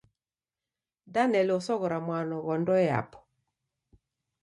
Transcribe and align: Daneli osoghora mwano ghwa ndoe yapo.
Daneli 1.13 1.51
osoghora 1.59 1.97
mwano 2.05 2.35
ghwa 2.43 2.55
ndoe 2.61 2.83
yapo. 2.91 3.19